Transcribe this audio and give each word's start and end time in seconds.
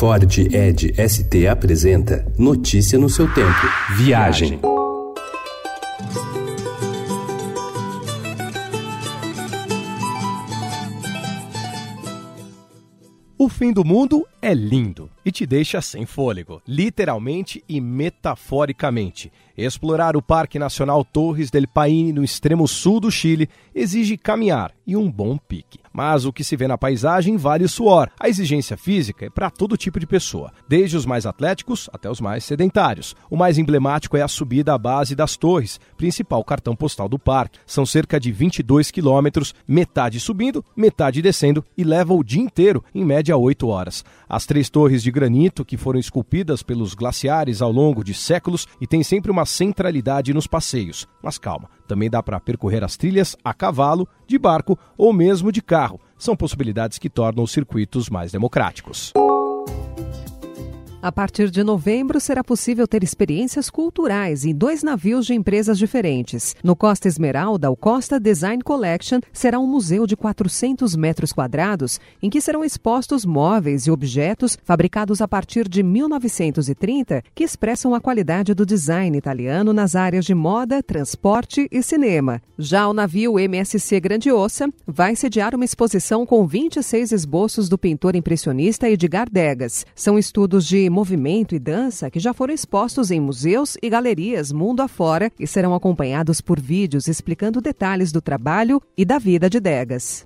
Ford 0.00 0.24
Ed 0.50 0.94
ST 0.96 1.46
apresenta 1.46 2.24
Notícia 2.38 2.98
no 2.98 3.10
seu 3.10 3.30
tempo. 3.34 3.60
Viagem. 3.98 4.58
O 13.36 13.46
fim 13.50 13.74
do 13.74 13.84
mundo 13.84 14.26
é 14.40 14.54
lindo 14.54 15.10
e 15.22 15.30
te 15.30 15.44
deixa 15.44 15.82
sem 15.82 16.06
fôlego, 16.06 16.62
literalmente 16.66 17.62
e 17.68 17.78
metaforicamente. 17.78 19.30
Explorar 19.54 20.16
o 20.16 20.22
Parque 20.22 20.58
Nacional 20.58 21.04
Torres 21.04 21.50
del 21.50 21.68
Paine 21.68 22.10
no 22.10 22.24
extremo 22.24 22.66
sul 22.66 23.00
do 23.00 23.10
Chile 23.10 23.50
exige 23.74 24.16
caminhar 24.16 24.72
e 24.86 24.96
um 24.96 25.10
bom 25.10 25.36
pique. 25.36 25.78
Mas 25.92 26.24
o 26.24 26.32
que 26.32 26.44
se 26.44 26.56
vê 26.56 26.68
na 26.68 26.78
paisagem 26.78 27.36
vale 27.36 27.64
o 27.64 27.68
suor. 27.68 28.08
A 28.18 28.28
exigência 28.28 28.76
física 28.76 29.26
é 29.26 29.30
para 29.30 29.50
todo 29.50 29.76
tipo 29.76 29.98
de 29.98 30.06
pessoa, 30.06 30.52
desde 30.68 30.96
os 30.96 31.04
mais 31.04 31.26
atléticos 31.26 31.90
até 31.92 32.08
os 32.10 32.20
mais 32.20 32.44
sedentários. 32.44 33.16
O 33.28 33.36
mais 33.36 33.58
emblemático 33.58 34.16
é 34.16 34.22
a 34.22 34.28
subida 34.28 34.72
à 34.72 34.78
base 34.78 35.14
das 35.14 35.36
torres, 35.36 35.80
principal 35.96 36.44
cartão 36.44 36.76
postal 36.76 37.08
do 37.08 37.18
parque. 37.18 37.58
São 37.66 37.84
cerca 37.84 38.20
de 38.20 38.30
22 38.30 38.90
quilômetros, 38.90 39.54
metade 39.66 40.20
subindo, 40.20 40.64
metade 40.76 41.20
descendo 41.20 41.64
e 41.76 41.82
leva 41.82 42.14
o 42.14 42.22
dia 42.22 42.42
inteiro, 42.42 42.84
em 42.94 43.04
média 43.04 43.36
8 43.36 43.66
horas. 43.66 44.04
As 44.28 44.46
três 44.46 44.70
torres 44.70 45.02
de 45.02 45.10
granito, 45.10 45.64
que 45.64 45.76
foram 45.76 45.98
esculpidas 45.98 46.62
pelos 46.62 46.94
glaciares 46.94 47.60
ao 47.60 47.72
longo 47.72 48.04
de 48.04 48.14
séculos 48.14 48.68
e 48.80 48.86
têm 48.86 49.02
sempre 49.02 49.30
uma 49.30 49.44
centralidade 49.44 50.32
nos 50.32 50.46
passeios. 50.46 51.08
Mas 51.22 51.38
calma, 51.38 51.68
também 51.88 52.08
dá 52.08 52.22
para 52.22 52.38
percorrer 52.38 52.84
as 52.84 52.96
trilhas 52.96 53.36
a 53.42 53.52
cavalo, 53.52 54.06
de 54.26 54.38
barco 54.38 54.78
ou 54.96 55.12
mesmo 55.12 55.50
de 55.50 55.60
carro. 55.60 55.89
São 56.20 56.36
possibilidades 56.36 56.98
que 56.98 57.08
tornam 57.08 57.42
os 57.42 57.50
circuitos 57.50 58.10
mais 58.10 58.30
democráticos. 58.30 59.10
A 61.02 61.10
partir 61.10 61.50
de 61.50 61.64
novembro, 61.64 62.20
será 62.20 62.44
possível 62.44 62.86
ter 62.86 63.02
experiências 63.02 63.70
culturais 63.70 64.44
em 64.44 64.54
dois 64.54 64.82
navios 64.82 65.24
de 65.24 65.32
empresas 65.32 65.78
diferentes. 65.78 66.54
No 66.62 66.76
Costa 66.76 67.08
Esmeralda, 67.08 67.70
o 67.70 67.76
Costa 67.76 68.20
Design 68.20 68.62
Collection 68.62 69.18
será 69.32 69.58
um 69.58 69.66
museu 69.66 70.06
de 70.06 70.14
400 70.14 70.94
metros 70.96 71.32
quadrados 71.32 71.98
em 72.22 72.28
que 72.28 72.38
serão 72.38 72.62
expostos 72.62 73.24
móveis 73.24 73.86
e 73.86 73.90
objetos 73.90 74.58
fabricados 74.62 75.22
a 75.22 75.28
partir 75.28 75.66
de 75.66 75.82
1930 75.82 77.24
que 77.34 77.44
expressam 77.44 77.94
a 77.94 78.00
qualidade 78.00 78.52
do 78.52 78.66
design 78.66 79.16
italiano 79.16 79.72
nas 79.72 79.96
áreas 79.96 80.26
de 80.26 80.34
moda, 80.34 80.82
transporte 80.82 81.66
e 81.72 81.82
cinema. 81.82 82.42
Já 82.58 82.86
o 82.86 82.92
navio 82.92 83.38
MSC 83.38 83.98
Grandiosa 84.00 84.68
vai 84.86 85.16
sediar 85.16 85.54
uma 85.54 85.64
exposição 85.64 86.26
com 86.26 86.46
26 86.46 87.10
esboços 87.10 87.70
do 87.70 87.78
pintor 87.78 88.14
impressionista 88.14 88.90
Edgar 88.90 89.30
Degas. 89.30 89.86
São 89.94 90.18
estudos 90.18 90.66
de 90.66 90.89
movimento 90.90 91.54
e 91.54 91.58
dança 91.58 92.10
que 92.10 92.18
já 92.18 92.34
foram 92.34 92.52
expostos 92.52 93.10
em 93.10 93.20
museus 93.20 93.76
e 93.82 93.88
galerias 93.88 94.52
mundo 94.52 94.80
afora 94.80 95.32
e 95.38 95.46
serão 95.46 95.74
acompanhados 95.74 96.40
por 96.40 96.60
vídeos 96.60 97.08
explicando 97.08 97.60
detalhes 97.60 98.12
do 98.12 98.20
trabalho 98.20 98.82
e 98.96 99.04
da 99.04 99.18
vida 99.18 99.48
de 99.48 99.60
Degas. 99.60 100.22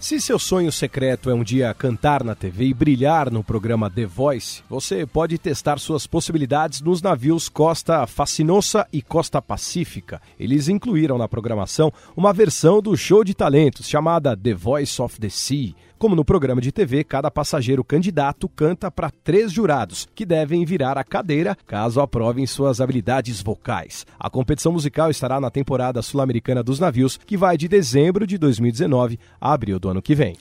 Se 0.00 0.18
seu 0.18 0.38
sonho 0.38 0.72
secreto 0.72 1.28
é 1.28 1.34
um 1.34 1.44
dia 1.44 1.72
cantar 1.74 2.24
na 2.24 2.34
TV 2.34 2.64
e 2.64 2.74
brilhar 2.74 3.30
no 3.30 3.44
programa 3.44 3.90
The 3.90 4.06
Voice, 4.06 4.62
você 4.68 5.06
pode 5.06 5.36
testar 5.36 5.78
suas 5.78 6.06
possibilidades 6.06 6.80
nos 6.80 7.02
navios 7.02 7.50
Costa 7.50 8.06
Fascinosa 8.06 8.88
e 8.90 9.02
Costa 9.02 9.42
Pacífica. 9.42 10.20
Eles 10.36 10.68
incluíram 10.68 11.18
na 11.18 11.28
programação 11.28 11.92
uma 12.16 12.32
versão 12.32 12.80
do 12.80 12.96
show 12.96 13.22
de 13.22 13.34
talentos 13.34 13.86
chamada 13.86 14.34
The 14.34 14.54
Voice 14.54 15.00
of 15.02 15.20
the 15.20 15.28
Sea. 15.28 15.74
Como 16.00 16.16
no 16.16 16.24
programa 16.24 16.62
de 16.62 16.72
TV, 16.72 17.04
cada 17.04 17.30
passageiro 17.30 17.84
candidato 17.84 18.48
canta 18.48 18.90
para 18.90 19.10
três 19.10 19.52
jurados, 19.52 20.08
que 20.14 20.24
devem 20.24 20.64
virar 20.64 20.96
a 20.96 21.04
cadeira 21.04 21.54
caso 21.66 22.00
aprovem 22.00 22.46
suas 22.46 22.80
habilidades 22.80 23.42
vocais. 23.42 24.06
A 24.18 24.30
competição 24.30 24.72
musical 24.72 25.10
estará 25.10 25.38
na 25.38 25.50
temporada 25.50 26.00
sul-americana 26.00 26.62
dos 26.62 26.80
navios, 26.80 27.20
que 27.26 27.36
vai 27.36 27.58
de 27.58 27.68
dezembro 27.68 28.26
de 28.26 28.38
2019 28.38 29.18
a 29.38 29.52
abril 29.52 29.78
do 29.78 29.90
ano 29.90 30.00
que 30.00 30.14
vem. 30.14 30.38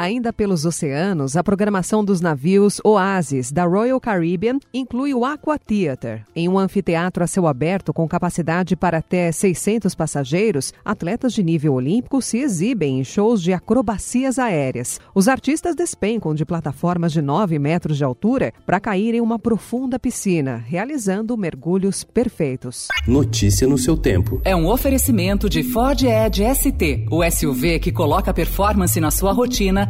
Ainda 0.00 0.32
pelos 0.32 0.64
oceanos, 0.64 1.36
a 1.36 1.44
programação 1.44 2.02
dos 2.02 2.22
navios 2.22 2.80
Oasis 2.82 3.52
da 3.52 3.66
Royal 3.66 4.00
Caribbean 4.00 4.58
inclui 4.72 5.12
o 5.12 5.26
Aqua 5.26 5.58
Theater. 5.58 6.24
Em 6.34 6.48
um 6.48 6.58
anfiteatro 6.58 7.22
a 7.22 7.26
céu 7.26 7.46
aberto 7.46 7.92
com 7.92 8.08
capacidade 8.08 8.74
para 8.74 8.96
até 8.96 9.30
600 9.30 9.94
passageiros, 9.94 10.72
atletas 10.82 11.34
de 11.34 11.42
nível 11.42 11.74
olímpico 11.74 12.22
se 12.22 12.38
exibem 12.38 12.98
em 12.98 13.04
shows 13.04 13.42
de 13.42 13.52
acrobacias 13.52 14.38
aéreas. 14.38 14.98
Os 15.14 15.28
artistas 15.28 15.76
despencam 15.76 16.34
de 16.34 16.46
plataformas 16.46 17.12
de 17.12 17.20
9 17.20 17.58
metros 17.58 17.98
de 17.98 18.02
altura 18.04 18.54
para 18.64 18.80
cair 18.80 19.14
em 19.14 19.20
uma 19.20 19.38
profunda 19.38 19.98
piscina, 19.98 20.64
realizando 20.66 21.36
mergulhos 21.36 22.04
perfeitos. 22.04 22.88
Notícia 23.06 23.68
no 23.68 23.76
seu 23.76 23.98
tempo. 23.98 24.40
É 24.46 24.56
um 24.56 24.66
oferecimento 24.66 25.46
de 25.46 25.62
Ford 25.62 26.00
Edge 26.02 26.42
ST, 26.54 27.06
o 27.10 27.22
SUV 27.30 27.78
que 27.78 27.92
coloca 27.92 28.32
performance 28.32 28.98
na 28.98 29.10
sua 29.10 29.32
rotina 29.32 29.89